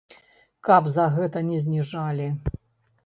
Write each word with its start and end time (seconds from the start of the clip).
Каб 0.67 0.87
за 0.95 1.05
гэта 1.17 1.45
не 1.53 1.57
зніжалі. 1.67 2.27